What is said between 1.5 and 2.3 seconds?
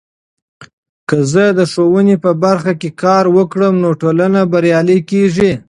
د ښوونې